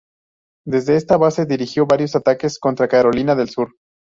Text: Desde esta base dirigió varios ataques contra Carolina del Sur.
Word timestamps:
Desde 0.65 0.95
esta 0.95 1.15
base 1.17 1.45
dirigió 1.45 1.85
varios 1.85 2.15
ataques 2.15 2.57
contra 2.57 2.87
Carolina 2.87 3.35
del 3.35 3.49
Sur. 3.51 3.75